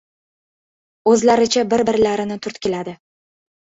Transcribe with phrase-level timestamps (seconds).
[1.11, 2.99] O‘zlaricha bir-birlarini turtkiladi.